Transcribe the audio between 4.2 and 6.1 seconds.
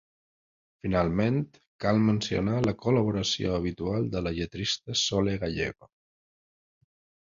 la lletrista Sole Gallego.